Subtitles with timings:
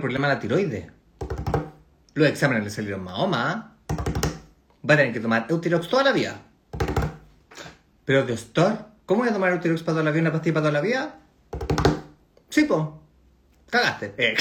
[0.00, 0.86] problema de la tiroides.
[2.14, 3.76] Los exámenes le salieron Mahoma.
[4.88, 6.40] Va a tener que tomar Eutirox toda la vida.
[8.04, 10.72] Pero, doctor, ¿cómo voy a tomar Eutirox para toda la vida, una pastilla para toda
[10.72, 11.18] la vida?
[12.48, 13.02] Sí, po.
[13.70, 14.14] Cagaste.
[14.18, 14.34] Eh.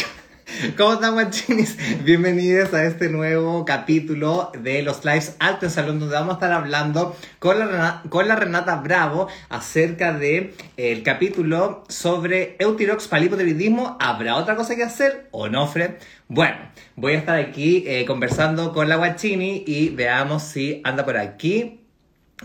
[0.78, 1.78] ¿Cómo están, guachinis?
[2.04, 6.52] Bienvenidos a este nuevo capítulo de los lives Alto en Salón, donde vamos a estar
[6.52, 10.54] hablando con la, Renata, con la Renata Bravo acerca del de,
[10.92, 13.96] el capítulo sobre Eutirox para el.
[14.00, 15.92] ¿Habrá otra cosa que hacer o no, Fred?
[16.28, 16.58] Bueno,
[16.96, 21.86] voy a estar aquí eh, conversando con la guachini y veamos si anda por aquí.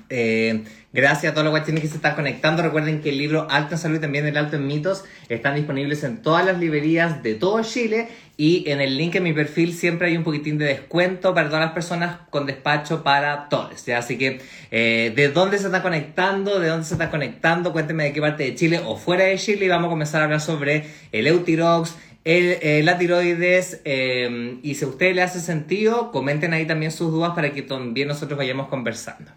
[0.09, 2.63] Eh, gracias a todos los guachines que se están conectando.
[2.63, 6.05] Recuerden que el libro Alto en Salud y también el Alto en Mitos están disponibles
[6.05, 8.09] en todas las librerías de todo Chile.
[8.37, 11.65] Y en el link en mi perfil siempre hay un poquitín de descuento para todas
[11.65, 13.89] las personas con despacho para todos.
[13.89, 14.41] Así que,
[14.71, 16.59] eh, ¿de dónde se está conectando?
[16.59, 17.73] ¿De dónde se está conectando?
[17.73, 19.67] Cuéntenme de qué parte de Chile o fuera de Chile.
[19.67, 24.75] Y vamos a comenzar a hablar sobre el Eutirox, el, eh, la tiroides eh, y
[24.77, 28.39] si a ustedes les hace sentido, comenten ahí también sus dudas para que también nosotros
[28.39, 29.31] vayamos conversando.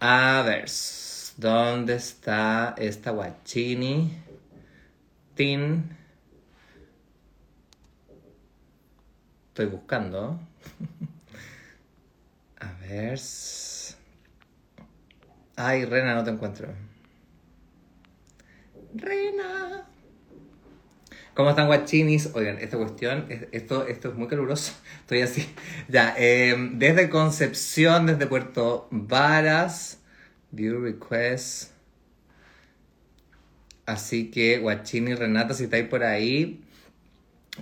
[0.00, 0.66] A ver,
[1.38, 4.12] ¿dónde está esta guachini?
[5.34, 5.96] Tin.
[9.48, 10.38] Estoy buscando.
[12.60, 13.18] A ver.
[15.56, 16.68] Ay, Rena, no te encuentro.
[18.94, 19.86] Rena.
[21.36, 22.30] ¿Cómo están guachinis?
[22.32, 24.72] Oigan, esta cuestión, esto, esto es muy caluroso.
[25.00, 25.46] Estoy así.
[25.86, 29.98] Ya, eh, desde Concepción, desde Puerto Varas,
[30.50, 31.72] view request.
[33.84, 36.64] Así que, guachini Renata, si estáis por ahí,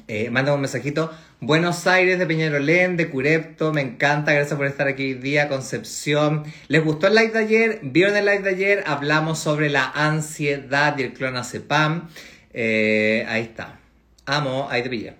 [0.06, 1.10] eh, un mensajito.
[1.40, 6.44] Buenos Aires, de Peñarolén, de Curepto, me encanta, gracias por estar aquí hoy día, Concepción.
[6.68, 7.80] ¿Les gustó el live de ayer?
[7.82, 8.84] ¿Vieron el live de ayer?
[8.86, 12.08] Hablamos sobre la ansiedad y el clonazepam.
[12.54, 13.80] Eh, ahí está.
[14.26, 15.16] Amo, ahí te pilla.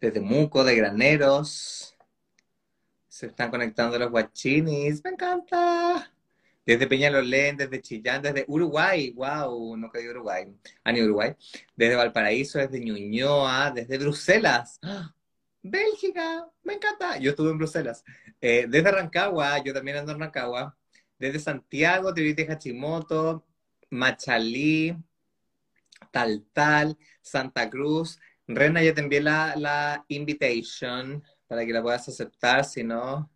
[0.00, 1.94] Desde Muco, de Graneros.
[3.06, 5.04] Se están conectando los guachinis.
[5.04, 6.10] Me encanta.
[6.64, 9.10] Desde Peñalolén, desde Chillán, desde Uruguay.
[9.10, 10.46] Wow, no de Uruguay.
[10.84, 11.36] Ah, ni Uruguay.
[11.76, 14.78] Desde Valparaíso, desde Ñuñoa, desde Bruselas.
[14.82, 15.14] ¡Ah!
[15.62, 17.18] Bélgica, me encanta.
[17.18, 18.04] Yo estuve en Bruselas.
[18.40, 20.76] Eh, desde Rancagua, yo también ando en Rancagua.
[21.18, 23.46] Desde Santiago, Tiriti Hachimoto,
[23.90, 24.96] Machalí,
[26.10, 28.18] Tal Tal, Santa Cruz.
[28.46, 32.64] Rena, ya te envié la, la invitation para que la puedas aceptar.
[32.64, 33.30] Si no,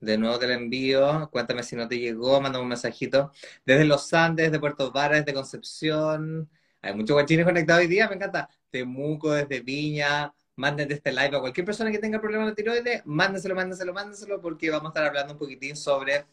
[0.00, 1.28] de nuevo te la envío.
[1.30, 3.32] Cuéntame si no te llegó, mándame un mensajito.
[3.64, 6.50] Desde Los Andes, de Puerto Varas, desde Concepción.
[6.82, 8.48] Hay muchos guachines conectados hoy día, me encanta.
[8.70, 13.54] Temuco, desde Viña, manden este live a cualquier persona que tenga problemas de tiroides, mándenselo,
[13.54, 16.26] mándenselo, mándenselo, porque vamos a estar hablando un poquitín sobre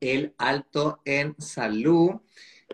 [0.00, 2.20] el alto en salud.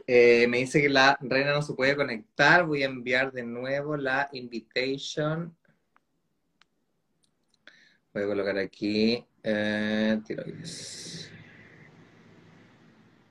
[0.06, 2.66] Eh, me dice que la reina no se puede conectar.
[2.66, 5.56] Voy a enviar de nuevo la invitation.
[8.12, 11.30] Voy a colocar aquí eh, tiroides.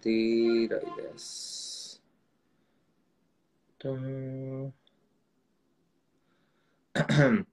[0.01, 1.57] Tiroides.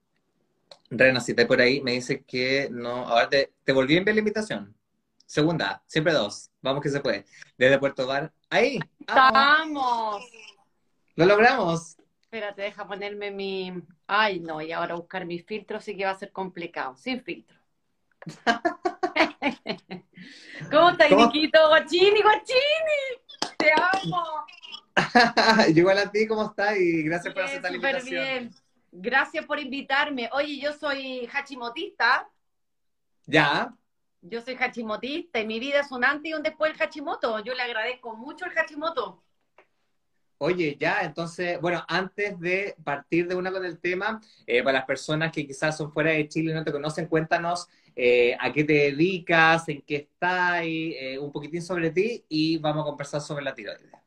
[0.91, 3.07] Rena, si por ahí, me dice que no.
[3.07, 4.75] Ahora te, te volví a enviar la invitación.
[5.27, 6.51] Segunda, siempre dos.
[6.63, 7.25] Vamos que se puede.
[7.57, 8.33] Desde Puerto Bar.
[8.51, 8.79] Ahí.
[9.01, 10.25] Estamos.
[11.17, 11.97] Lo logramos.
[12.23, 13.73] Espérate, deja ponerme mi.
[14.07, 16.97] Ay, no, y ahora buscar mi filtro sí que va a ser complicado.
[16.97, 17.57] Sin filtro.
[20.71, 21.69] ¿Cómo estás, Niquito?
[21.69, 23.57] Guachini, guachini.
[23.57, 24.45] Te amo.
[25.73, 26.77] Yo igual a ti, ¿cómo estás?
[26.79, 28.25] Y gracias por aceptar la invitación.
[28.25, 28.55] bien.
[28.97, 30.31] Gracias por invitarme.
[30.33, 32.31] Oye, yo soy hachimotista.
[33.27, 33.75] Ya.
[34.21, 37.43] Yo soy hachimotista y mi vida es un antes y un después del hachimoto.
[37.43, 39.21] Yo le agradezco mucho el hachimoto.
[40.39, 44.87] Oye, ya, entonces, bueno, antes de partir de una con el tema, eh, para las
[44.87, 47.67] personas que quizás son fuera de Chile y no te conocen, cuéntanos
[47.97, 52.83] eh, a qué te dedicas, en qué estás, eh, un poquitín sobre ti y vamos
[52.83, 54.04] a conversar sobre la tiroides.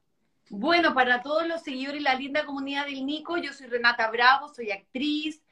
[0.49, 4.47] Bueno, para todos los seguidores y la linda comunidad del Nico, yo soy Renata Bravo,
[4.47, 5.44] soy actriz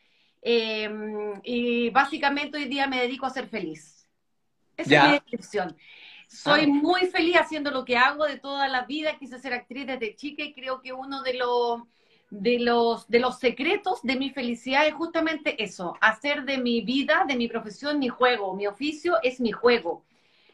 [0.42, 4.08] em, y básicamente hoy día me dedico a ser feliz.
[4.78, 5.76] Esa es mi descripción.
[6.28, 6.68] Soy ah.
[6.68, 9.18] muy feliz haciendo lo que hago de toda la vida.
[9.18, 11.82] Quise ser actriz desde chica y creo que uno de los,
[12.30, 17.26] de los, de los secretos de mi felicidad es justamente eso, hacer de mi vida,
[17.28, 18.54] de mi profesión, mi juego.
[18.56, 20.04] Mi oficio es mi juego.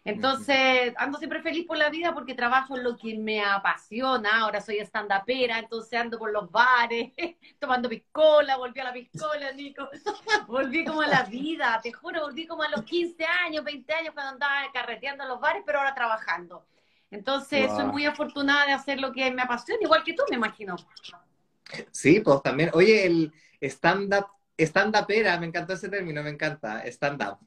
[0.04, 4.42] Entonces, ando siempre feliz por la vida porque trabajo en lo que me apasiona.
[4.42, 7.12] Ahora soy stand-upera, entonces ando por los bares,
[7.60, 9.88] tomando piscola, volví a la piscola, Nico.
[10.48, 14.14] volví como a la vida, te juro, volví como a los 15 años, 20 años
[14.14, 16.66] cuando andaba carreteando en los bares, pero ahora trabajando.
[17.12, 20.78] Entonces, soy muy afortunada de hacer lo que me apasiona, igual que tú, me imagino.
[21.92, 22.72] Sí, pues también.
[22.74, 24.28] Oye, el stand-up,
[24.58, 27.38] stand-upera, me encantó ese término, me encanta, stand-up.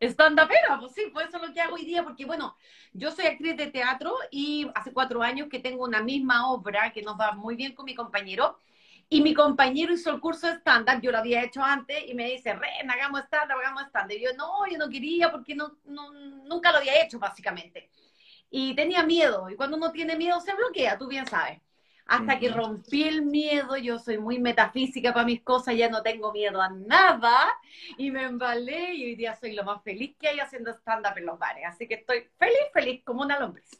[0.00, 2.56] Stand-upera, pues sí, pues eso es lo que hago hoy día, porque bueno,
[2.92, 7.02] yo soy actriz de teatro y hace cuatro años que tengo una misma obra que
[7.02, 8.58] nos va muy bien con mi compañero.
[9.10, 12.26] Y mi compañero hizo el curso de stand-up, yo lo había hecho antes, y me
[12.30, 14.16] dice, Ren, hagamos stand-up, hagamos stand-up.
[14.16, 17.90] Y yo, no, yo no quería porque no, nunca lo había hecho, básicamente.
[18.50, 21.60] Y tenía miedo, y cuando uno tiene miedo se bloquea, tú bien sabes.
[22.08, 26.32] Hasta que rompí el miedo, yo soy muy metafísica para mis cosas, ya no tengo
[26.32, 27.36] miedo a nada,
[27.98, 31.26] y me embalé, y hoy día soy lo más feliz que hay haciendo stand-up en
[31.26, 31.64] los bares.
[31.66, 33.78] Así que estoy feliz, feliz, como una lombriz.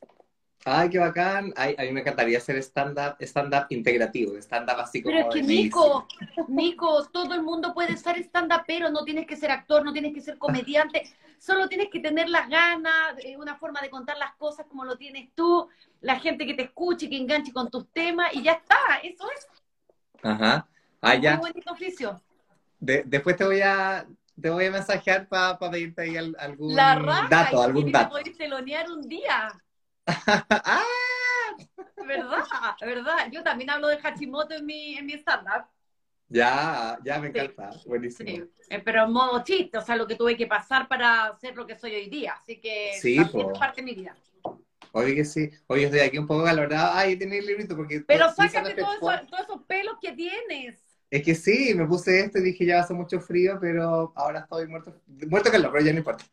[0.65, 1.53] Ay, qué bacán.
[1.57, 5.17] Ay, a mí me encantaría hacer stand-up stand -up integrativo, stand-up así como...
[5.17, 6.07] Pero es que, Nico,
[6.49, 10.13] Nico, todo el mundo puede ser stand-up, pero no tienes que ser actor, no tienes
[10.13, 11.05] que ser comediante,
[11.39, 14.97] solo tienes que tener las ganas, eh, una forma de contar las cosas como lo
[14.97, 15.69] tienes tú,
[16.01, 19.47] la gente que te escuche, que enganche con tus temas, y ya está, eso es.
[20.23, 20.67] Ajá.
[21.01, 21.37] Ah, ya.
[21.37, 22.21] Muy bonito oficio.
[22.81, 24.07] después te voy a
[24.41, 28.17] te voy a mensajear para pedirte ahí algún dato, algún dato.
[28.23, 29.49] Te telonear un día.
[30.09, 30.85] ¡Ah!
[32.07, 32.45] ¿Verdad?
[32.81, 33.29] ¿Verdad?
[33.31, 35.67] Yo también hablo de Hachimoto en mi, en mi stand-up.
[36.29, 37.71] Ya, ya me encanta.
[37.87, 38.31] Buenísimo.
[38.31, 38.45] Sí.
[38.71, 41.67] Eh, pero en modo chiste, o sea, lo que tuve que pasar para ser lo
[41.67, 42.35] que soy hoy día.
[42.35, 44.15] Así que sí, es parte de mi vida.
[44.93, 45.51] Oye, que sí.
[45.67, 46.93] Oye, estoy aquí un poco valorado.
[46.95, 48.01] Ay, tiene el librito porque...
[48.01, 48.99] Pero sácate todos
[49.41, 50.83] esos pelos que tienes.
[51.11, 54.67] Es que sí, me puse esto y dije ya hace mucho frío, pero ahora estoy
[54.67, 56.25] muerto, muerto calor, pero ya no importa.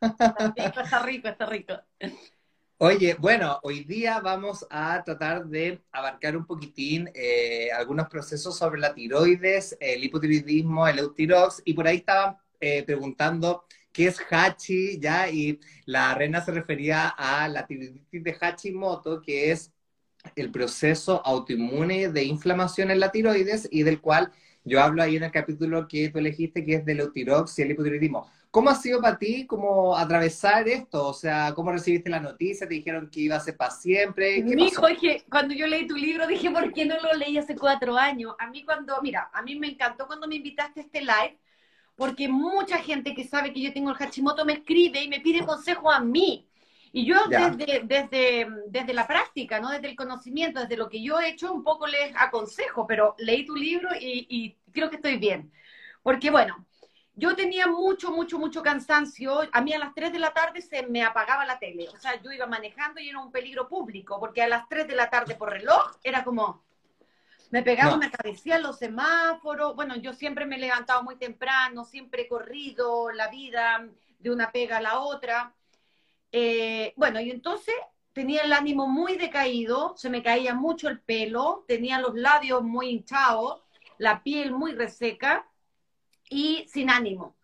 [0.57, 1.74] Está rico, está rico, está rico.
[2.77, 8.81] Oye, bueno, hoy día vamos a tratar de abarcar un poquitín eh, algunos procesos sobre
[8.81, 13.63] la tiroides, el hipotiroidismo, el eutirox, y por ahí estaban eh, preguntando
[13.94, 15.30] qué es Hachi, ¿ya?
[15.30, 19.71] Y la reina se refería a la tiroiditis de Hashimoto, que es
[20.36, 24.33] el proceso autoinmune de inflamación en la tiroides y del cual
[24.66, 27.71] yo hablo ahí en el capítulo que tú elegiste, que es del eutirox y el
[27.71, 28.30] hipotiroidismo.
[28.56, 31.10] ¿Cómo ha sido para ti como atravesar esto?
[31.10, 32.66] O sea, ¿cómo recibiste la noticia?
[32.66, 34.36] ¿Te dijeron que iba a ser para siempre?
[34.36, 37.38] ¿Qué Mi hijo, dije, cuando yo leí tu libro, dije, ¿por qué no lo leí
[37.38, 38.34] hace cuatro años?
[38.40, 41.38] A mí cuando, mira, a mí me encantó cuando me invitaste a este live,
[41.98, 45.46] porque mucha gente que sabe que yo tengo el Hashimoto me escribe y me pide
[45.46, 46.48] consejo a mí.
[46.94, 49.69] Y yo desde, desde, desde la práctica, ¿no?
[49.69, 53.46] Desde el conocimiento, desde lo que yo he hecho, un poco les aconsejo, pero leí
[53.46, 55.52] tu libro y, y creo que estoy bien.
[56.02, 56.66] Porque bueno,
[57.15, 59.41] yo tenía mucho, mucho, mucho cansancio.
[59.51, 61.88] A mí a las 3 de la tarde se me apagaba la tele.
[61.89, 64.95] O sea, yo iba manejando y era un peligro público, porque a las 3 de
[64.95, 66.63] la tarde por reloj era como,
[67.51, 69.75] me pegaba, me cabecía los semáforos.
[69.75, 73.88] Bueno, yo siempre me he levantado muy temprano, siempre he corrido la vida
[74.19, 75.56] de una pega a la otra.
[76.33, 77.75] Eh, bueno, y entonces
[78.11, 82.89] tenía el ánimo muy decaído, se me caía mucho el pelo, tenía los labios muy
[82.89, 83.61] hinchados,
[83.97, 85.47] la piel muy reseca
[86.35, 87.37] y sin ánimo.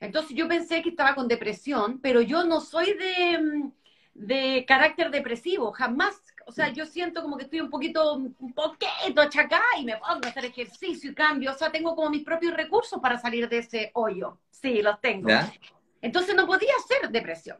[0.00, 3.72] Entonces yo pensé que estaba con depresión, pero yo no soy de, mm,
[4.14, 6.16] de carácter depresivo, jamás.
[6.46, 10.20] O sea, yo siento como que estoy un poquito, un poquito achacada y me pongo
[10.24, 11.52] a hacer ejercicio y cambio.
[11.52, 14.38] O sea, tengo como mis propios recursos para salir de ese hoyo.
[14.50, 15.28] Sí, los tengo.
[16.00, 17.58] Entonces no podía ser depresión.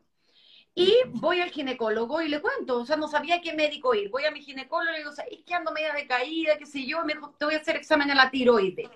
[0.75, 4.09] Y voy al ginecólogo y le cuento, o sea, no sabía qué médico ir.
[4.09, 7.05] Voy a mi ginecólogo y le digo, es que ando media decaída, qué sé yo,
[7.05, 8.89] me dijo, te voy a hacer examen a la tiroides.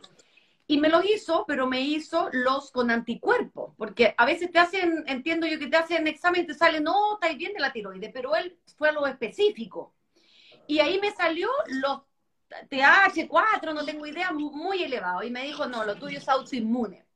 [0.68, 5.04] Y me lo hizo, pero me hizo los con anticuerpos, porque a veces te hacen,
[5.06, 8.34] entiendo yo que te hacen examen te sale, no, está bien de la tiroides, pero
[8.34, 9.94] él fue a lo específico.
[10.66, 12.02] Y ahí me salió los
[12.70, 15.22] TH4, no tengo idea, muy elevado.
[15.22, 17.06] Y me dijo, no, lo tuyo es autoinmune.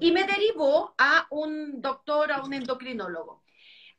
[0.00, 3.42] Y me derivó a un doctor, a un endocrinólogo.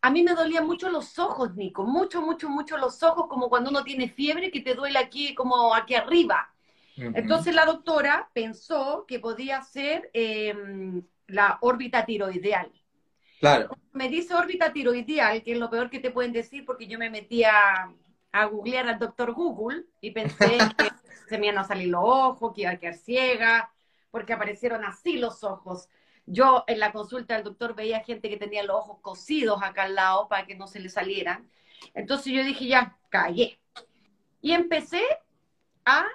[0.02, 3.70] A mí me dolían mucho los ojos, Nico, mucho, mucho, mucho los ojos, como cuando
[3.70, 6.53] uno tiene fiebre que te duele aquí, como aquí arriba.
[6.96, 12.72] Entonces la doctora pensó que podía ser em, la órbita tiroideal.
[13.40, 13.76] Claro.
[13.92, 17.10] Me dice órbita tiroideal, que es lo peor que te pueden decir, porque yo me
[17.10, 17.92] metí a,
[18.32, 20.90] a googlear al doctor Google y pensé que
[21.28, 23.72] se me iban a salir los ojos, que iba a quedar ciega,
[24.12, 25.90] porque aparecieron así los ojos.
[26.26, 29.96] Yo en la consulta del doctor veía gente que tenía los ojos cosidos acá al
[29.96, 31.50] lado para que no se le salieran.
[31.94, 33.60] Entonces yo dije, ya, callé.
[34.42, 35.04] Y empecé
[35.86, 36.06] a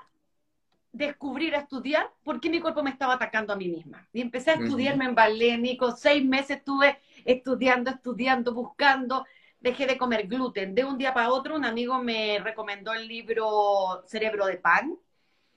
[0.99, 4.07] descubrir, a estudiar por qué mi cuerpo me estaba atacando a mí misma.
[4.13, 5.93] Y empecé a estudiarme en ballet, Nico.
[5.93, 9.25] Seis meses estuve estudiando, estudiando, buscando.
[9.61, 10.75] Dejé de comer gluten.
[10.75, 14.99] De un día para otro, un amigo me recomendó el libro Cerebro de Pan.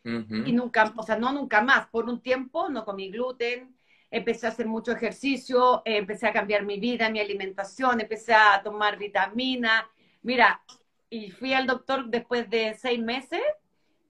[0.04, 1.88] Y nunca, o sea, no nunca más.
[1.88, 3.76] Por un tiempo no comí gluten.
[4.12, 8.62] Empecé a hacer mucho ejercicio, eh, empecé a cambiar mi vida, mi alimentación, empecé a
[8.62, 9.90] tomar vitamina.
[10.22, 10.62] Mira,
[11.10, 13.42] y fui al doctor después de seis meses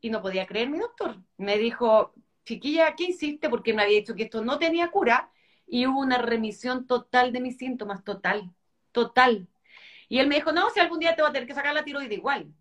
[0.01, 1.17] y no podía creer mi doctor.
[1.38, 3.50] Me dijo, chiquilla, ¿qué hiciste?
[3.50, 5.31] Porque me había dicho que esto no tenía cura
[5.67, 8.51] y hubo una remisión total de mis síntomas, total,
[8.91, 9.48] total.
[10.10, 11.86] Y él me dijo, no, si algún día te voy a tener que sacar la
[11.86, 12.53] tiroide igual.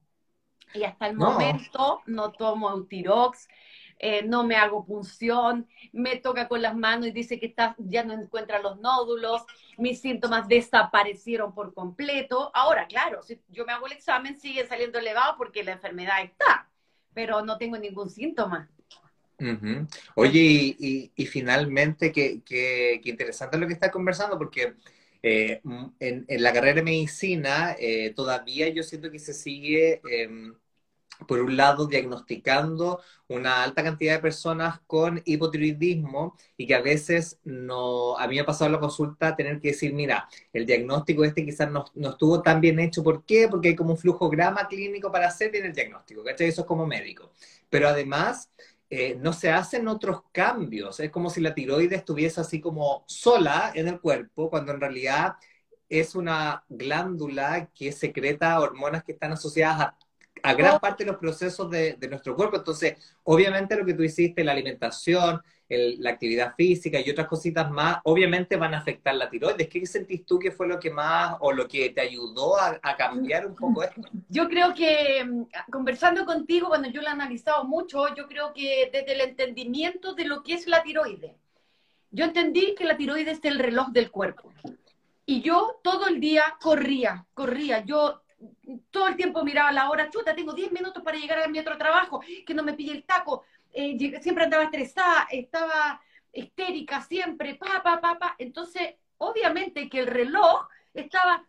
[0.72, 3.48] Y hasta el momento no tomo Eutirox,
[3.98, 8.04] eh, no me hago punción, me toca con las manos y dice que está, ya
[8.04, 9.42] no encuentra los nódulos,
[9.76, 12.50] mis síntomas desaparecieron por completo.
[12.54, 16.69] Ahora, claro, si yo me hago el examen, sigue saliendo elevado porque la enfermedad está,
[17.20, 18.66] pero no tengo ningún síntoma.
[20.14, 20.74] Oye,
[21.14, 24.72] y, finalmente, qué, interesante lo que estás conversando, porque
[25.22, 25.60] eh,
[25.98, 30.54] en, la carrera de medicina eh, todavía yo siento que se sigue em,
[31.26, 37.38] por un lado, diagnosticando una alta cantidad de personas con hipotiroidismo y que a veces
[37.44, 41.44] no, a mí me ha pasado la consulta tener que decir, mira, el diagnóstico este
[41.44, 43.48] quizás no, estuvo tan bien hecho, ¿por qué?
[43.48, 46.48] Porque hay como un flujograma clínico para hacer bien el diagnóstico, ¿cachai?
[46.48, 47.32] Eso es como médico.
[47.68, 48.50] Pero además,
[48.90, 53.70] eh, no se hacen otros cambios, es como si la tiroides estuviese así como sola
[53.74, 55.34] en el cuerpo, cuando en realidad
[55.88, 59.98] es una glándula que secreta hormonas que están asociadas a
[60.42, 60.80] a gran oh.
[60.80, 62.56] parte de los procesos de, nuestro cuerpo.
[62.56, 67.98] Entonces, obviamente lo que tú hiciste, la alimentación, la actividad física y otras cositas más,
[68.04, 69.68] obviamente van a afectar la tiroides.
[69.68, 73.46] ¿Qué sentís tú que fue lo que más o lo que te ayudó a, cambiar
[73.46, 74.00] un poco esto?
[74.28, 78.90] Yo creo que mm, conversando contigo, cuando yo lo he analizado mucho, yo creo que
[78.92, 81.36] desde el entendimiento de lo que es la tiroides,
[82.10, 84.52] yo entendí que la tiroides es el reloj del cuerpo.
[85.24, 87.84] Y yo todo el día corría, corría.
[87.84, 88.22] Yo
[88.90, 91.76] todo el tiempo miraba la hora, chuta, tengo 10 minutos para llegar a mi otro
[91.76, 96.00] trabajo, que no me pille el taco, eh, siempre andaba estresada, estaba
[96.32, 98.34] histérica siempre, pa, pa, pa, pa.
[98.38, 101.44] Entonces, obviamente que el reloj estaba,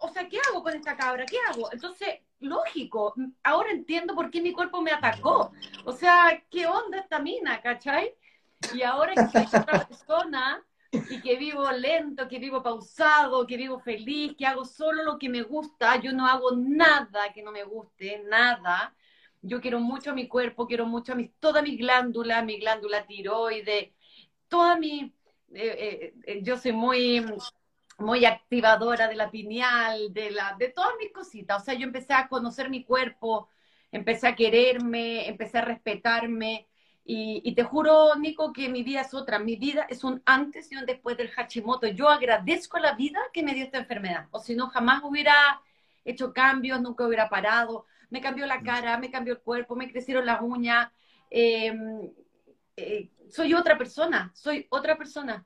[0.00, 1.26] o sea, ¿qué hago con esta cabra?
[1.26, 1.72] ¿Qué hago?
[1.72, 5.52] Entonces, lógico, ahora entiendo por qué mi cuerpo me atacó.
[5.84, 8.14] O sea, ¿qué onda esta mina, cachai?
[8.74, 13.78] Y ahora que soy otra persona, y que vivo lento, que vivo pausado, que vivo
[13.80, 17.64] feliz, que hago solo lo que me gusta, yo no hago nada que no me
[17.64, 18.94] guste, nada.
[19.40, 23.06] Yo quiero mucho a mi cuerpo, quiero mucho a mis, toda mi glándula, mi glándula
[23.06, 23.94] tiroide,
[24.48, 25.14] toda mi...
[25.54, 27.24] Eh, eh, eh, yo soy muy
[27.98, 31.62] muy activadora de la pineal, de, la, de todas mis cositas.
[31.62, 33.48] O sea, yo empecé a conocer mi cuerpo,
[33.90, 36.68] empecé a quererme, empecé a respetarme,
[37.04, 39.38] y, te juro, Nico, que mi vida es otra.
[39.40, 41.88] Mi vida es un antes y un después del Hashimoto.
[41.88, 44.28] Yo agradezco a la vida que me dio esta enfermedad.
[44.30, 45.34] O si no, jamás hubiera
[46.04, 47.86] hecho cambios, nunca hubiera parado.
[48.10, 50.90] Me cambió la cara, me cambió el cuerpo, me crecieron las uñas.
[51.28, 52.12] Em,
[52.76, 55.44] eh, soy otra persona, soy otra persona.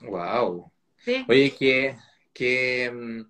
[0.00, 0.70] Wow.
[1.28, 1.96] Oye, que,
[2.32, 3.24] que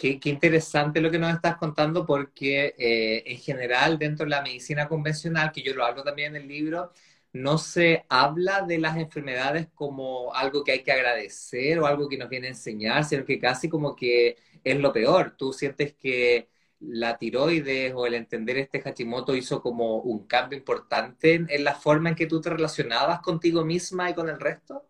[0.00, 4.88] Qué, interesante lo que nos estás contando porque eh, en general dentro de la medicina
[4.88, 6.90] convencional, que yo lo hablo también en el libro,
[7.34, 12.16] no se habla de las enfermedades como algo que hay que agradecer o algo que
[12.16, 15.36] nos viene a enseñar, sino que casi como que es lo peor.
[15.36, 16.48] ¿Tú sientes que
[16.80, 21.74] la tiroides o el entender este Hashimoto hizo como un cambio importante en, en la
[21.74, 24.82] forma en que tú te relacionabas contigo misma y con el resto?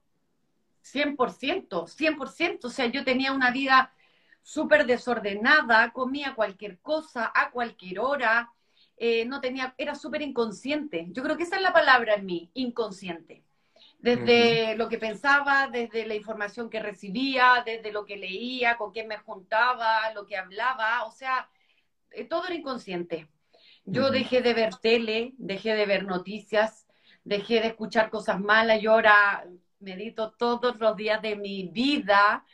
[0.85, 2.65] 100%, 100%.
[2.69, 3.93] O sea, yo tenía una vida
[4.43, 8.51] súper desordenada, comía cualquier cosa a cualquier hora,
[8.97, 11.07] eh, no tenía, era súper inconsciente.
[11.11, 13.43] Yo creo que esa es la palabra en mí, inconsciente.
[13.99, 19.09] Desde lo que pensaba, desde la información que recibía, desde lo que leía, con quién
[19.09, 21.51] me juntaba, lo que hablaba, o sea,
[22.11, 23.29] eh, todo era inconsciente.
[23.85, 26.87] Yo dejé de ver tele, dejé de ver noticias,
[27.25, 29.45] dejé de escuchar cosas malas, yo ahora
[29.81, 32.45] medito todos los días de mi vida,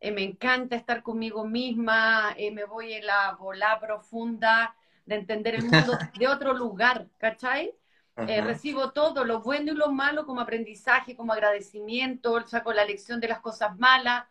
[0.00, 4.74] eh, me encanta estar conmigo misma, eh, me voy en la bola profunda
[5.06, 7.74] de entender el mundo de otro lugar, ¿cachai?
[8.18, 13.20] Eh, recibo todo, lo bueno y lo malo como aprendizaje, como agradecimiento, saco la lección
[13.20, 14.24] de las cosas malas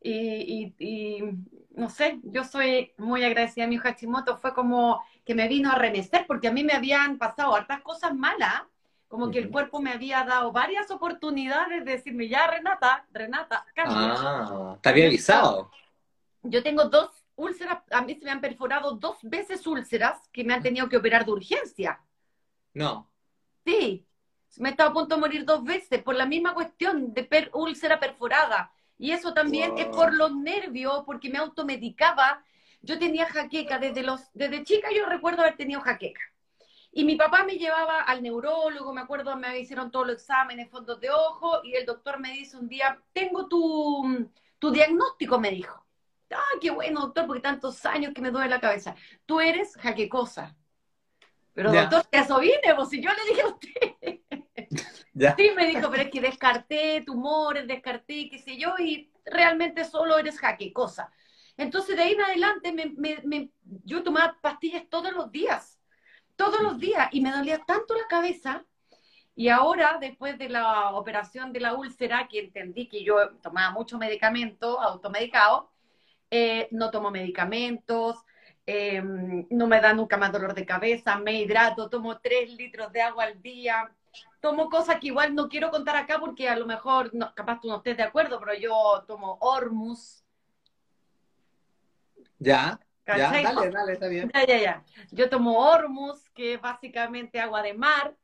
[0.00, 1.22] y,
[1.70, 5.74] no sé, yo soy muy agradecida a mi Hachimoto, fue como que me vino a
[5.74, 8.62] remecer porque a mí me habían pasado hartas cosas malas
[9.08, 14.14] como que el cuerpo me había dado varias oportunidades de decirme, ya Renata, Renata, cambia.
[14.16, 15.70] Ah, te había avisado.
[16.42, 20.54] Yo tengo dos úlceras, a mí se me han perforado dos veces úlceras que me
[20.54, 22.00] han tenido que operar de urgencia.
[22.74, 23.10] No.
[23.64, 24.06] Sí,
[24.58, 28.00] me he estado a punto de morir dos veces por la misma cuestión de úlcera
[28.00, 28.72] perforada.
[28.98, 32.42] Y eso también es por los nervios, porque me automedicaba.
[32.80, 36.20] Yo tenía jaqueca desde los, desde chica yo recuerdo haber tenido jaqueca.
[36.96, 40.98] Y mi papá me llevaba al neurólogo, me acuerdo, me hicieron todos los exámenes, fondos
[40.98, 45.84] de ojo, y el doctor me dice un día, tengo tu, tu diagnóstico, me dijo.
[46.30, 48.94] ah, qué bueno, doctor, porque tantos años que me duele la cabeza.
[49.26, 50.56] Tú eres jaquecosa.
[51.52, 54.20] Pero doctor, que eso vine, pues si yo le dije a usted.
[55.36, 60.16] Sí, me dijo, pero es que descarté tumores, descarté qué sé yo, y realmente solo
[60.16, 61.10] eres jaquecosa.
[61.58, 63.50] Entonces de ahí en adelante me,
[63.84, 65.75] yo tomaba pastillas todos los días,
[66.36, 68.64] todos los días, y me dolía tanto la cabeza.
[69.34, 73.98] Y ahora, después de la operación de la úlcera, que entendí que yo tomaba mucho
[73.98, 75.70] medicamento, automedicado,
[76.30, 78.16] eh, no tomo medicamentos,
[78.66, 83.02] eh, no me da nunca más dolor de cabeza, me hidrato, tomo tres litros de
[83.02, 83.92] agua al día,
[84.40, 87.68] tomo cosas que igual no quiero contar acá porque a lo mejor, no, capaz tú
[87.68, 90.24] no estés de acuerdo, pero yo tomo Hormus.
[92.38, 94.30] Ya, ya, dale, dale, está bien.
[94.34, 94.84] Ya, ya, ya.
[95.12, 98.16] Yo tomo Hormus, que es básicamente agua de mar.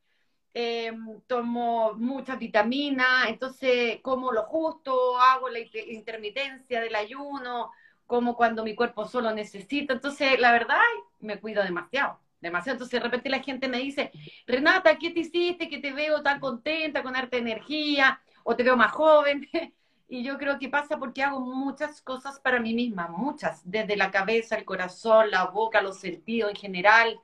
[0.55, 7.71] Em, tomo mucha vitamina, entonces como lo justo, hago la intermitencia del ayuno,
[8.05, 9.93] como cuando mi cuerpo solo necesita.
[9.93, 10.77] Entonces, la verdad,
[11.19, 12.75] me cuido demasiado, demasiado.
[12.75, 14.11] Entonces, de repente la gente me dice,
[14.45, 15.67] Renata, ¿qué te hiciste?
[15.69, 19.49] Que te veo tan contenta, con harta energía, o te veo más joven.
[20.07, 24.11] y yo creo que pasa porque hago muchas cosas para mí misma, muchas, desde la
[24.11, 27.19] cabeza, el corazón, la boca, los sentidos en general.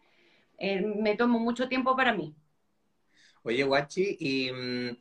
[0.57, 2.35] Eh, me tomo mucho tiempo para mí.
[3.43, 4.97] Oye, Guachi, y mm,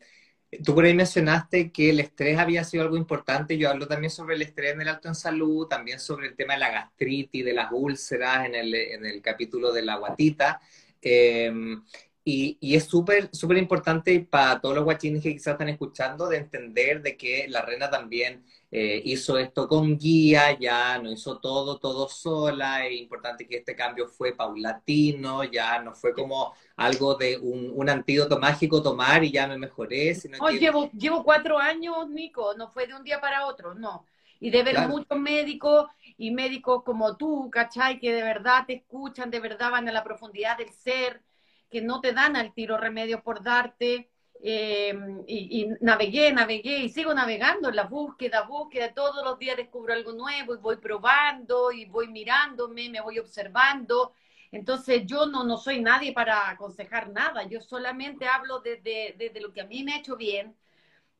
[0.64, 3.58] Tú por ahí mencionaste que el estrés había sido algo importante.
[3.58, 6.54] Yo hablo también sobre el estrés en el alto en salud, también sobre el tema
[6.54, 10.58] de la gastritis, de las úlceras en el, en el capítulo de la guatita.
[11.02, 11.82] Em,
[12.30, 16.36] y, y, es súper, súper importante para todos los guachines que quizás están escuchando de
[16.36, 21.78] entender de que la reina también eh, hizo esto con guía, ya no hizo todo,
[21.78, 27.38] todo sola, es importante que este cambio fue paulatino, ya no fue como algo de
[27.38, 30.14] un, un antídoto mágico tomar y ya me mejoré.
[30.14, 34.04] Sino oh, llevo, llevo cuatro años, Nico, no fue de un día para otro, no.
[34.38, 35.86] Y de ver muchos médicos
[36.18, 37.98] y médicos como tú, ¿cachai?
[37.98, 41.22] Que de verdad te escuchan, de verdad van a la profundidad del ser,
[41.70, 44.94] que no te dan al tiro remedio por darte eh,
[45.26, 50.12] y, navegué, navegué y sigo navegando en la búsqueda, búsqueda, todos los días descubro algo
[50.12, 54.12] nuevo y voy probando y voy mirándome, me voy observando.
[54.52, 59.52] Entonces yo no, no soy nadie para aconsejar nada, yo solamente hablo desde, desde lo
[59.52, 60.56] que a mí me ha hecho bien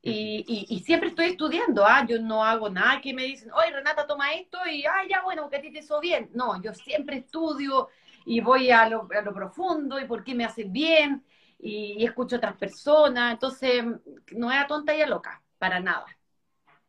[0.01, 2.07] y, y, siempre estoy estudiando, ¿ah?
[2.07, 5.51] yo no hago nada que me dicen, oye Renata, toma esto y, ah, ya bueno,
[5.51, 6.31] que a ti te hizo bien.
[6.35, 7.89] No, yo siempre estudio
[8.25, 11.25] y voy a lo, a lo profundo y por qué me hace bien
[11.59, 13.85] y, escucho a otras personas, entonces
[14.33, 16.07] no era tonta y loca, para nada.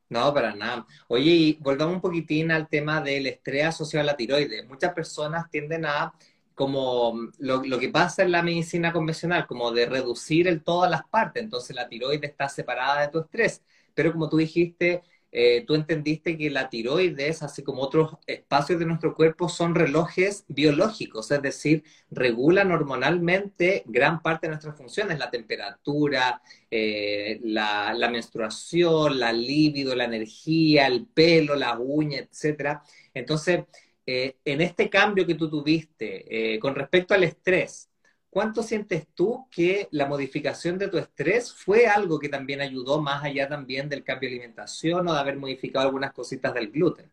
[0.09, 0.87] No, para nada.
[1.07, 4.67] Oye, y volvamos un poquitín al tema del estrés asociado a la tiroides.
[4.67, 6.13] Muchas personas tienden a,
[6.55, 11.03] como lo, lo, que pasa en la medicina convencional, como de reducir el todas las
[11.07, 11.43] partes.
[11.43, 13.63] Entonces la tiroides está separada de tu estrés.
[13.93, 18.85] Pero como tú dijiste, eh, tú entendiste que la tiroides, así como otros espacios de
[18.85, 25.29] nuestro cuerpo, son relojes biológicos, es decir, regulan hormonalmente gran parte de nuestras funciones, la
[25.29, 32.79] temperatura, eh, la, menstruación, la libido, la energía, el pelo, la uña, etc.
[33.13, 33.65] Entonces,
[34.05, 37.88] eh, en este cambio que tú tuviste con respecto al estrés,
[38.29, 43.23] ¿cuánto sientes tú que la modificación de tu estrés fue algo que también ayudó más
[43.23, 47.11] allá también del cambio de alimentación o de haber modificado algunas cositas del gluten?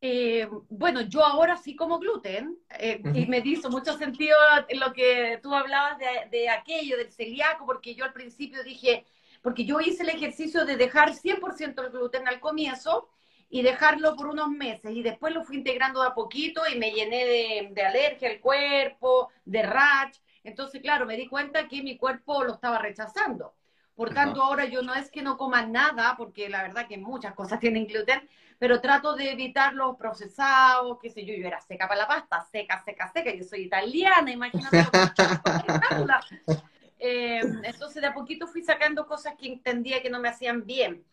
[0.00, 4.36] Eh, bueno, yo ahora sí como gluten eh, y me hizo mucho sentido
[4.74, 9.06] lo que tú hablabas de, de, aquello, del celíaco, porque yo al principio dije,
[9.40, 13.08] porque yo hice el ejercicio de dejar 100% el gluten al comienzo
[13.54, 14.90] y dejarlo por unos meses.
[14.90, 18.40] Y después lo fui integrando de a poquito y me llené de, de alergia al
[18.40, 20.18] cuerpo, de rash.
[20.42, 23.54] Entonces, claro, me di cuenta que mi cuerpo lo estaba rechazando.
[23.94, 27.32] Por tanto, ahora yo no es que no coma nada, porque la verdad que muchas
[27.36, 31.86] cosas tienen gluten, pero trato de evitar los procesados, qué sé yo, yo era seca
[31.86, 34.78] para la pasta, seca, seca, seca, yo soy italiana, imagínate.
[36.98, 41.04] eh, entonces, de a poquito fui sacando cosas que entendía que no me hacían bien.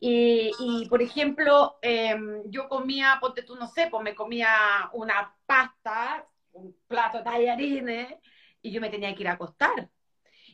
[0.00, 4.48] Y, por ejemplo, em, yo comía, ponte tú, no sé, pues me comía
[4.92, 8.14] una pasta, un plato de tallarines,
[8.62, 9.90] y yo me tenía que ir a acostar.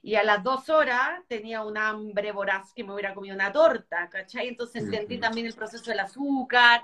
[0.02, 4.08] Y a las dos horas tenía un hambre voraz que me hubiera comido una torta,
[4.10, 4.48] ¿cachai?
[4.48, 6.82] Entonces entendí también el proceso del azúcar,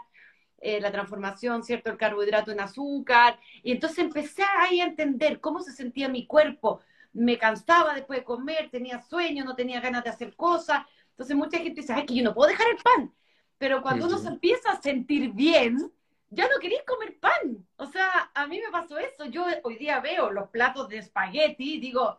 [0.58, 1.90] eh, la transformación, ¿cierto?
[1.90, 3.38] El carbohidrato en azúcar.
[3.62, 6.80] Y entonces empecé ahí a entender cómo se sentía mi cuerpo.
[7.12, 10.84] Me cansaba después de comer, tenía sueño, no tenía ganas de hacer cosas.
[11.20, 13.12] Entonces mucha gente dice, ay, que yo no puedo dejar el pan.
[13.58, 15.92] Pero cuando uno se empieza a sentir bien,
[16.30, 17.62] ya no queréis comer pan.
[17.76, 19.26] O sea, a mí me pasó eso.
[19.26, 22.18] Yo hoy día veo los platos de espagueti y digo,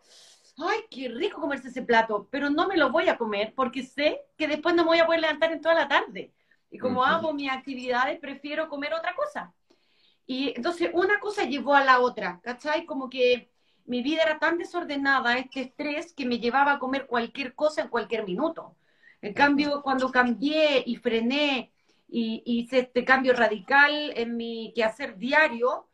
[0.60, 4.22] ay, qué rico comerse ese plato, pero no me lo voy a comer porque sé
[4.38, 6.32] que después no me voy a poder levantar en toda la tarde.
[6.70, 9.52] Y como amo mis actividades, prefiero comer otra cosa.
[10.28, 12.86] Y entonces una cosa llevó a la otra, ¿cachai?
[12.86, 13.50] Como que
[13.86, 17.88] mi vida era tan desordenada, este estrés, que me llevaba a comer cualquier cosa en
[17.88, 18.76] cualquier minuto.
[19.22, 21.72] En cambio, cuando cambié y frené
[22.08, 25.88] y, hice este cambio radical en mi quehacer diario,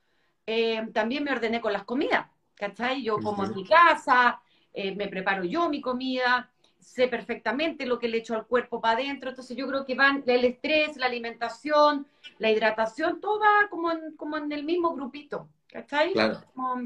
[0.45, 3.03] eh, también me ordené con las comidas, ¿cachai?
[3.03, 4.41] Yo como en mi casa,
[4.73, 8.99] eh, me preparo yo mi comida, sé perfectamente lo que le echo al cuerpo para
[8.99, 12.07] adentro, entonces yo creo que van el estrés, la alimentación,
[12.39, 16.13] la hidratación, todo va como en, como en el mismo grupito, ¿cachai?
[16.13, 16.41] Claro.
[16.55, 16.85] Como,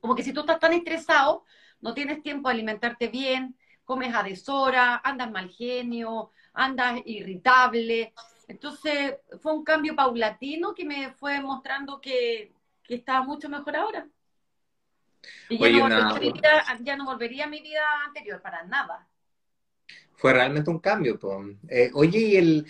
[0.00, 1.44] como que si tú estás tan estresado,
[1.80, 3.56] no tienes tiempo de alimentarte bien,
[3.92, 8.14] comes a deshora, andas mal genio, andas irritable.
[8.48, 14.08] Entonces fue un cambio paulatino que me fue mostrando que, que estaba mucho mejor ahora.
[15.50, 16.18] Y ya, no
[16.82, 19.06] ya, no volvería a mi vida anterior para nada.
[20.16, 21.18] Fue realmente un cambio.
[21.68, 22.66] Eh, oye, y el,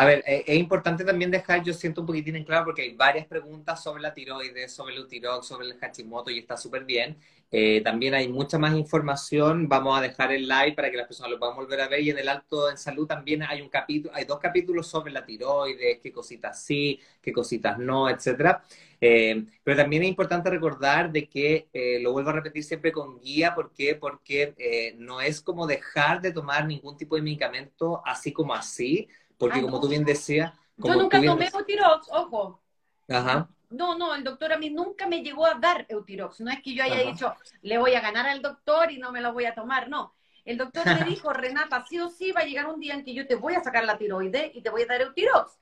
[0.00, 2.94] a ver, eh, es importante también dejar, yo siento un poquitín en claro, porque hay
[2.94, 7.18] varias preguntas sobre la tiroides, sobre el utirox, sobre el Hashimoto, y está súper bien.
[7.50, 11.32] Eh, también hay mucha más información, vamos a dejar el live para que las personas
[11.32, 14.14] lo puedan volver a ver, y en el Alto en Salud también hay un capítulo,
[14.14, 18.62] hay dos capítulos sobre la tiroides, qué cositas sí, qué cositas no, etcétera.
[19.02, 21.68] Eh, pero también es importante recordar de que,
[22.00, 23.96] lo vuelvo a repetir siempre con guía, ¿por qué?
[23.96, 29.08] Porque no es como dejar de tomar ningún tipo de medicamento así como así,
[29.40, 30.52] porque como tú bien decías...
[30.76, 32.60] Yo nunca tomé Eutirox, ojo.
[33.08, 33.48] Ajá.
[33.70, 36.40] No, no, el doctor a mí nunca me llegó a dar Eutirox.
[36.40, 39.22] No es que yo haya dicho, le voy a ganar al doctor y no me
[39.22, 40.14] lo voy a tomar, no.
[40.44, 43.14] El doctor me dijo, Renata, sí o sí va a llegar un día en que
[43.14, 45.58] yo te voy a sacar la tiroide y te voy a dar Eutirox.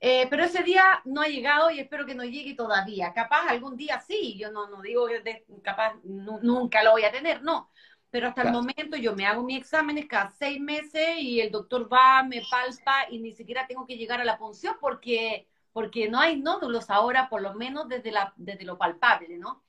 [0.00, 3.14] Eh, pero ese día no ha llegado y espero que no llegue todavía.
[3.14, 7.42] Capaz algún día sí, yo no, no digo que capaz nunca lo voy a tener,
[7.42, 7.70] no
[8.14, 11.92] pero hasta el momento yo me hago mis exámenes cada seis meses y el doctor
[11.92, 16.20] va, me palpa y ni siquiera tengo que llegar a la punción porque, porque no
[16.20, 19.64] hay nódulos ahora, por lo menos desde, la, desde lo palpable, ¿no?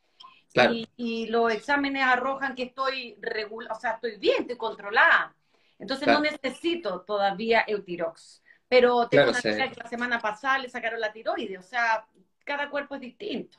[0.95, 5.35] Y, los exámenes arrojan que estoy regular, o sea, estoy bien, estoy controlada.
[5.79, 8.43] Entonces no necesito todavía Eutirox.
[8.67, 12.05] Pero tengo una que la semana pasada le sacaron la tiroides, o sea,
[12.43, 13.57] cada cuerpo es distinto.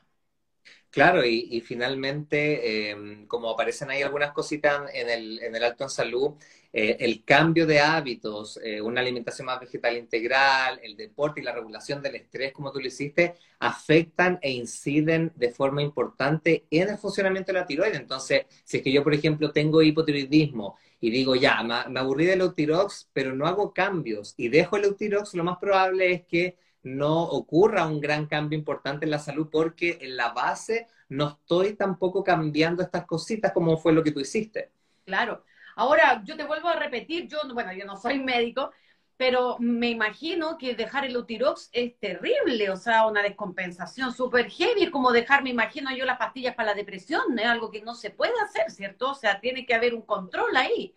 [0.97, 5.91] Claro, y, finalmente, em, como aparecen ahí algunas cositas en el, en el alto en
[5.91, 6.37] salud,
[6.73, 11.53] eh, el cambio de hábitos, eh, una alimentación más vegetal integral, el deporte y la
[11.53, 16.97] regulación del estrés, como tú lo hiciste, afectan e inciden de forma importante en el
[16.97, 18.01] funcionamiento de la tiroides.
[18.01, 22.41] Entonces, si es que yo, por ejemplo, tengo hipotiroidismo y digo, ya, me, aburrí del
[22.41, 27.21] Eutirox, pero no hago cambios y dejo el Eutirox, lo más probable es que no
[27.21, 32.23] ocurra un gran cambio importante en la salud porque en la base no estoy tampoco
[32.23, 34.71] cambiando estas cositas como fue lo que tú hiciste.
[35.05, 35.45] Claro.
[35.75, 38.71] Ahora, yo te vuelvo a repetir, yo, bueno, yo no soy médico,
[39.17, 44.85] pero me imagino que dejar el Utirox es terrible, o sea, una descompensación súper heavy,
[44.85, 47.97] es como dejar, me imagino yo, las pastillas para la depresión, es algo que no
[47.97, 49.11] se puede hacer, ¿cierto?
[49.11, 50.95] O sea, tiene que haber un control ahí.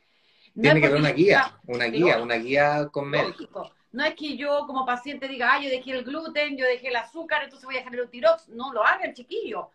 [0.54, 3.72] tiene que haber una guía, una guía, una guía con médico.
[3.92, 6.96] No es que yo como paciente diga, ah, yo dejé el gluten, yo dejé el
[6.96, 8.50] azúcar, entonces voy a dejar el tirox.
[8.50, 9.72] No lo hagan, chiquillo.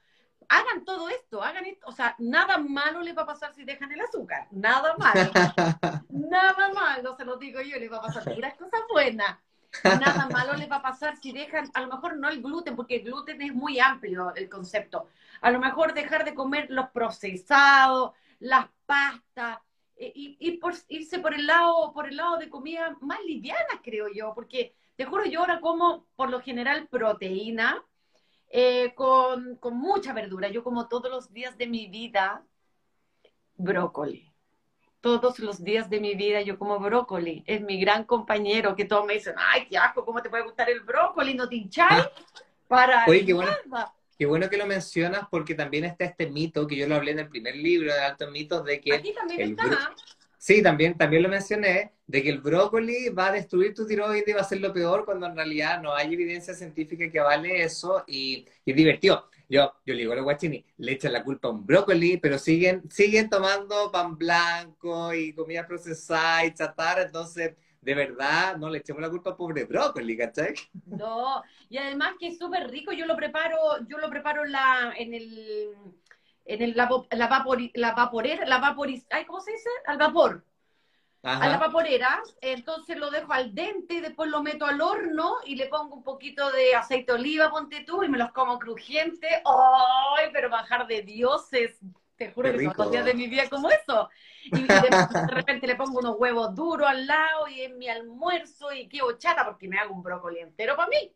[0.49, 1.87] Hagan todo esto, hagan esto.
[1.87, 4.47] O sea, nada malo les va a pasar si dejan el azúcar.
[4.51, 5.31] Nada malo.
[6.11, 9.39] nada malo, se lo digo yo, les va a pasar puras cosas buenas.
[9.83, 12.97] Nada malo les va a pasar si dejan, a lo mejor no el gluten, porque
[12.97, 15.09] el gluten es muy amplio el concepto.
[15.41, 19.59] A lo mejor dejar de comer los procesados, las pastas,
[19.97, 24.09] eh, y, por, irse por el lado por el lado de comida más liviana, creo
[24.13, 27.85] yo, porque te juro, yo ahora como por lo general proteína
[28.51, 30.49] eh, con, con mucha verdura.
[30.49, 32.45] Yo como todos los días de mi vida
[33.57, 34.33] brócoli.
[35.01, 37.43] Todos los días de mi vida yo como brócoli.
[37.47, 40.71] Es mi gran compañero que todos me dicen, ay, qué asco, ¿cómo te puede gustar
[40.71, 41.35] el brócoli?
[41.35, 42.05] ¿No te hincháis?
[42.69, 43.53] Para Oye, qué bueno.
[44.19, 47.21] Qué bueno que lo mencionas porque también está este mito que yo lo hablé en
[47.21, 48.95] el primer libro de Altos Mitos de que...
[48.95, 49.95] Aquí también está.
[50.39, 54.33] Sí, también, también lo mencioné, de que el brócoli va a destruir tu tiroides y
[54.35, 58.05] va a ser lo peor cuando en realidad no hay evidencia científica que vale eso
[58.07, 59.31] y, y es divertido.
[59.49, 62.39] Yo, yo le digo a los guachini, le echan la culpa a un brócoli, pero
[62.39, 68.79] siguen, siguen tomando pan blanco y comida procesada y chatarra, entonces de verdad no le
[68.79, 70.55] echemos la culpa al pobre brócoli, ¿cachai?
[70.87, 74.95] No, y además que es súper rico, yo lo preparo, yo lo preparo en la,
[74.97, 75.75] en el,
[76.45, 79.71] en el, la, la, vapor, la vaporera, la vaporiz, ¿cómo se dice?
[79.87, 80.45] Al vapor.
[81.23, 85.69] A la vaporera, entonces lo dejo al dente, después lo meto al horno y le
[85.69, 89.27] pongo un poquito de aceite de oliva, ponte tú, y me los como crujiente.
[89.47, 91.79] ¡Ay, pero bajar de dioses!
[92.17, 94.11] Te juro que son dos días de mi vida como eso.
[94.47, 98.89] Y de, repente le pongo unos huevos duros al lado y en mi almuerzo y
[98.89, 101.13] qué chata porque me hago un brócoli entero para mí.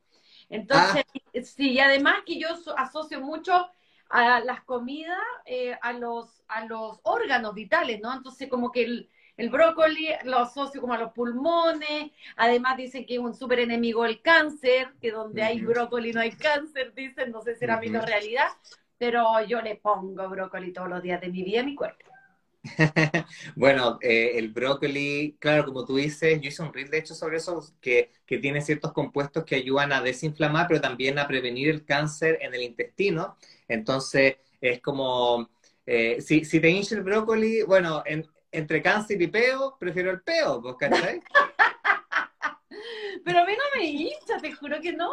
[0.48, 1.40] Entonces, ah.
[1.42, 3.68] sí, y además que yo asocio mucho
[4.08, 8.12] a las comidas, eh, a, los, a los órganos vitales, ¿no?
[8.14, 13.14] Entonces, como que el, el brócoli lo asocio como a los pulmones, además dicen que
[13.14, 17.40] es un súper enemigo del cáncer, que donde hay brócoli no hay cáncer, dicen, no
[17.42, 18.48] sé si era uh realidad,
[18.98, 22.07] pero yo le pongo brócoli todos los días de mi vida a mi cuerpo.
[23.56, 27.38] bueno, eh, el brócoli, claro, como tú dices, yo hice un reel de hecho sobre
[27.38, 31.84] eso, que, que, tiene ciertos compuestos que ayudan a desinflamar, pero también a prevenir el
[31.84, 33.36] cáncer en el intestino.
[33.68, 35.48] Entonces, es como,
[35.86, 40.22] eh, si, si, te hincha el brócoli, bueno, en, entre cáncer y peo, prefiero el
[40.22, 41.20] peo, ¿vos cachai?
[43.24, 45.10] Pero a mí no me hincha, te juro que no.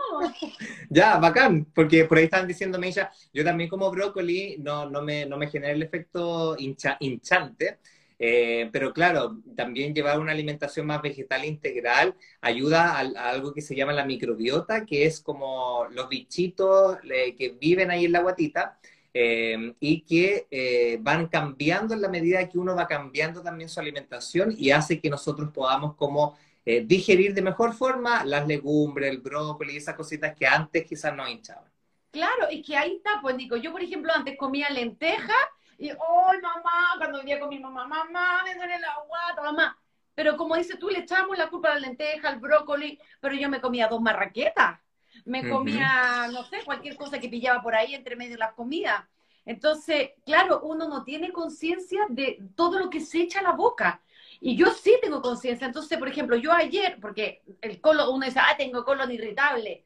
[0.90, 5.26] ya, bacán, porque por ahí están diciéndome ella, yo también como brócoli no, no, me,
[5.26, 7.80] no me genera el efecto hincha, hinchante,
[8.18, 13.76] eh, pero claro, también llevar una alimentación más vegetal integral ayuda a, algo que se
[13.76, 18.80] llama la microbiota, que es como los bichitos eh, que viven ahí en la guatita,
[19.18, 24.54] eh, y que van cambiando en la medida que uno va cambiando también su alimentación
[24.58, 29.78] y hace que nosotros podamos como eh, digerir de mejor forma las legumbres, el brócoli,
[29.78, 31.72] esas cositas que antes quizás no hinchaban.
[32.12, 35.36] Claro, y que ahí está, pues digo, yo por ejemplo antes comía lenteja
[35.78, 36.96] y, ¡ay mamá!
[36.98, 39.78] Cuando vivía con mi mamá, mamá, me duele la guata, mamá.
[40.16, 43.50] Pero como dices tú, le echamos la culpa a la lenteja, al brócoli, pero yo
[43.50, 44.80] me comía dos marraquetas
[45.24, 49.04] me comía, no sé, cualquier cosa que pillaba por ahí entre medio de las comidas.
[49.46, 54.02] Entonces, claro, uno no tiene conciencia de todo lo que se echa a la boca.
[54.42, 55.68] Y yo sí tengo conciencia.
[55.68, 59.86] Entonces, por ejemplo, yo ayer, porque el colon, uno dice, ah, tengo colon irritable.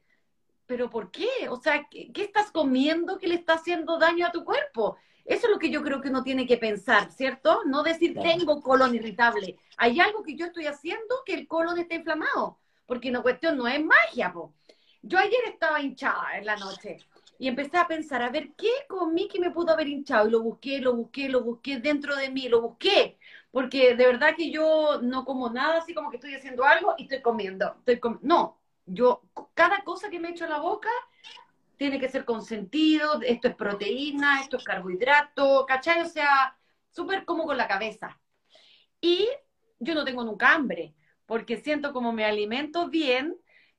[0.66, 1.48] ¿Pero por qué?
[1.48, 4.96] O sea, ¿qué, estás comiendo que le está haciendo daño a tu cuerpo?
[5.24, 7.62] Eso es lo que yo creo que uno tiene que pensar, ¿cierto?
[7.64, 9.56] No decir, tengo colon irritable.
[9.76, 12.58] Hay algo que yo estoy haciendo que el colon está inflamado.
[12.86, 14.52] Porque la cuestión no es magia, po.
[15.02, 16.98] Yo ayer estaba hinchada en la noche
[17.38, 20.28] y empecé a pensar, a ver, ¿qué comí que me pudo haber hinchado?
[20.28, 23.16] Y lo busqué, lo busqué, lo busqué dentro de mí, lo busqué.
[23.50, 27.04] Porque de verdad que yo no como nada así como que estoy haciendo algo y
[27.04, 27.76] estoy comiendo.
[28.22, 29.22] No, yo,
[29.54, 30.90] cada cosa que me echo a la boca
[31.76, 33.20] tiene que ser con sentido.
[33.22, 36.02] Esto es proteína, esto es carbohidrato, ¿cachai?
[36.02, 36.56] O sea,
[36.90, 38.20] súper como con la cabeza.
[39.00, 39.28] Y
[39.78, 40.94] yo no tengo nunca hambre,
[41.26, 43.36] porque siento como me alimento bien,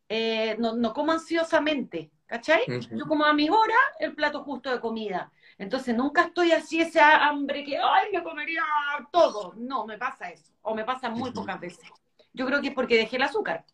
[0.10, 2.62] eh, no, no, como ansiosamente, ¿cachai?
[2.91, 5.30] Yo como a mi hora el plato justo de comida.
[5.58, 8.63] Entonces nunca estoy así ese hambre que, ay, me comería
[9.12, 9.54] todo.
[9.58, 10.54] No, me pasa eso.
[10.62, 11.89] O me pasa muy pocas veces.
[12.32, 13.65] Yo creo que es porque dejé el azúcar.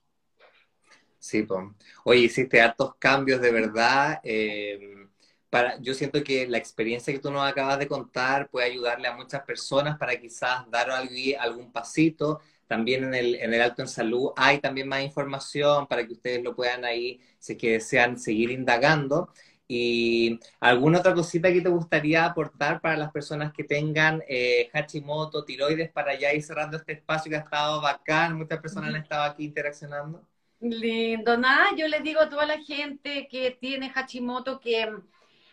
[1.20, 1.68] Sí, pues.
[2.04, 4.20] Oye, hiciste hartos cambios de verdad.
[4.24, 5.08] Eh,
[5.52, 9.16] para, yo siento que la experiencia que tú nos acabas de contar puede ayudarle a
[9.16, 14.32] muchas personas para quizás dar algún pasito también en el, en el Alto en Salud
[14.36, 18.52] hay también más información para que ustedes lo puedan ahí, si es que desean seguir
[18.52, 19.30] indagando.
[19.70, 25.44] ¿Y alguna otra cosita que te gustaría aportar para las personas que tengan eh, Hashimoto,
[25.44, 28.38] tiroides, para ya ir cerrando este espacio que ha estado bacán?
[28.38, 30.22] Muchas personas han estado aquí interaccionando.
[30.62, 34.90] Lindo, nada, yo les digo a toda la gente que tiene Hashimoto que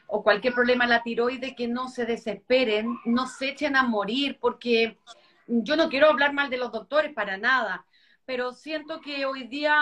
[0.07, 4.39] o cualquier problema en la tiroides que no se desesperen, no se echen a morir,
[4.41, 4.97] porque
[5.47, 7.87] yo no quiero hablar mal de los doctores para nada,
[8.25, 9.77] pero siento que hoy día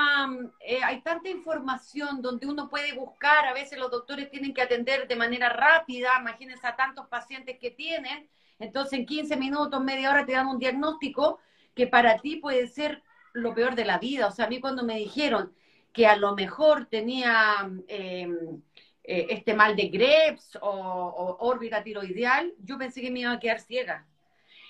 [0.60, 5.06] eh, hay tanta información donde uno puede buscar, a veces los doctores tienen que atender
[5.06, 10.26] de manera rápida, imagínense a tantos pacientes que tienen, entonces en 15 minutos, media hora
[10.26, 11.38] te dan un diagnóstico
[11.74, 14.26] que para ti puede ser lo peor de la vida.
[14.26, 15.52] O sea, a mí cuando me dijeron
[15.92, 18.62] que a lo mejor tenía em,
[19.04, 23.40] eh, este mal de Krebs o, o órbita tiroideal, yo pensé que me iba a
[23.40, 24.06] quedar ciega.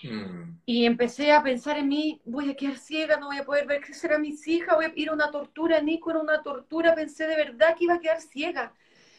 [0.03, 0.59] Mm.
[0.67, 3.81] Y empecé a pensar en mí, voy a quedar ciega, no voy a poder ver
[3.81, 7.27] crecer a mis hijas, voy a ir a una tortura, Nico era una tortura, pensé
[7.27, 8.73] de verdad que iba a quedar ciega.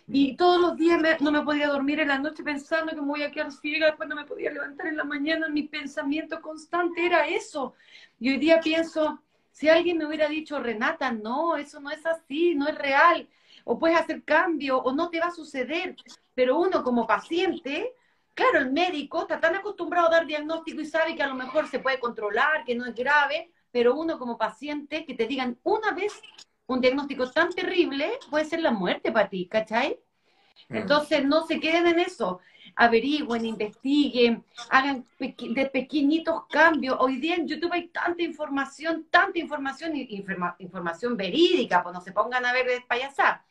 [0.08, 0.38] Y mm.
[0.38, 3.32] todos los días no me podía dormir en la noche pensando que me voy a
[3.32, 7.76] quedar ciega, después no me podía levantar en la mañana, mi pensamiento constante era eso.
[8.20, 12.56] Y hoy día pienso, si alguien me hubiera dicho, Renata, no, eso no es así,
[12.56, 13.28] no es real,
[13.64, 15.96] o puedes hacer cambio, o no te va a suceder,
[16.34, 17.94] pero uno como paciente
[18.34, 21.68] Claro, el médico está tan acostumbrado a dar diagnóstico y sabe que a lo mejor
[21.68, 25.92] se puede controlar, que no es grave, pero uno como paciente que te digan una
[25.92, 26.22] vez
[26.66, 30.00] un diagnóstico tan terrible puede ser la muerte para ti, ¿cachai?
[30.70, 30.78] Mm.
[30.78, 32.40] Entonces no se queden en eso,
[32.76, 36.98] averigüen, investiguen, hagan de pequeñitos cambios.
[37.00, 42.46] Hoy día en YouTube hay tanta información, tanta información, información verídica, pues no se pongan
[42.46, 43.42] a ver de payasar.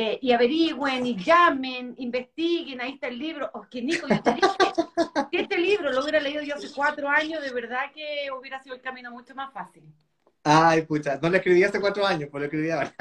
[0.00, 3.50] Eh, y averigüen y llamen, investiguen, ahí está el libro.
[3.52, 4.56] Oh, que Nico, yo te dije,
[5.28, 8.76] que este libro lo hubiera leído yo hace cuatro años, de verdad que hubiera sido
[8.76, 9.82] el camino mucho más fácil.
[10.44, 12.94] Ay, pucha, no lo escribí hace cuatro años, pues lo escribí ahora.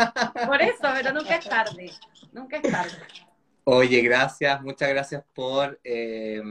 [0.47, 1.91] Por eso, pero nunca es tarde,
[2.31, 2.97] nunca es tarde.
[3.65, 6.41] Oye, gracias, muchas gracias por eh,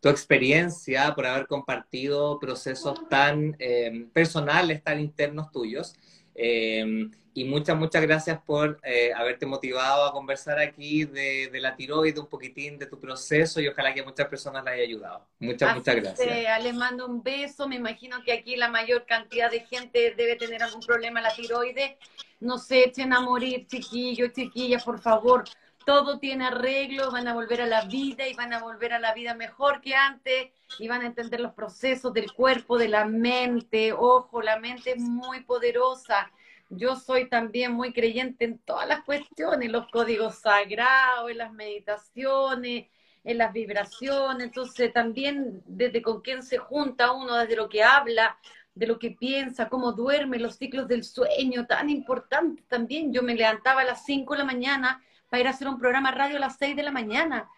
[0.00, 5.94] tu experiencia, por haber compartido procesos tan eh, personales, tan internos tuyos.
[6.34, 11.74] Eh, y muchas, muchas gracias por eh, haberte motivado a conversar aquí de, de, la
[11.74, 15.26] tiroide, un poquitín de tu proceso y ojalá que muchas personas le haya ayudado.
[15.38, 16.62] Muchas, muchas gracias.
[16.62, 17.66] les mando un beso.
[17.68, 21.34] Me imagino que aquí la mayor cantidad de gente debe tener algún problema en la
[21.34, 21.96] tiroide.
[22.40, 25.44] No se echen a morir, chiquillos, chiquillas, por favor.
[25.86, 29.14] Todo tiene arreglo, van a volver a la vida y van a volver a la
[29.14, 33.92] vida mejor que antes y van a entender los procesos del cuerpo, de la mente.
[33.92, 36.30] Ojo, la mente es muy poderosa
[36.74, 42.86] yo soy también muy creyente en todas las cuestiones, los códigos sagrados, en las meditaciones,
[43.24, 48.38] en las vibraciones, entonces también desde con quién se junta uno, desde lo que habla,
[48.74, 53.12] de lo que piensa, cómo duerme, los ciclos del sueño, tan importante también.
[53.12, 56.10] Yo me levantaba a las 5 de la mañana para ir a hacer un programa
[56.10, 57.48] radio a las 6 de la mañana.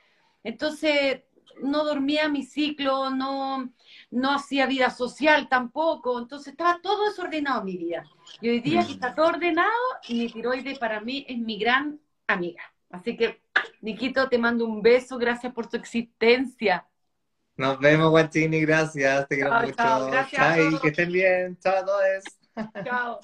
[0.42, 1.22] Entonces,
[1.62, 3.72] no dormía mi ciclo, no,
[4.10, 8.04] no hacía vida social tampoco, entonces estaba todo desordenado en mi vida.
[8.40, 9.70] Y hoy día que está todo ordenado,
[10.08, 12.62] mi tiroide para mí es mi gran amiga.
[12.90, 13.42] Así que,
[13.80, 16.86] Niquito, te mando un beso, gracias por tu existencia.
[17.56, 19.72] Nos vemos, Guachini, gracias, te quiero mucho.
[19.74, 20.80] Chao, gracias.
[20.80, 22.24] que estén bien, chao a todos.
[22.84, 23.20] Chao.